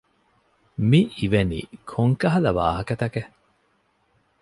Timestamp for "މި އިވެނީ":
0.89-1.59